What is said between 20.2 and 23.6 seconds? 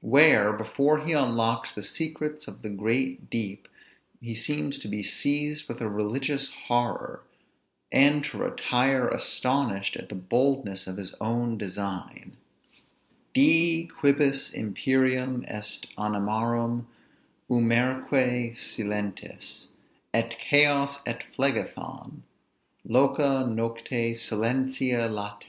Chaos, et Phlegethon! loca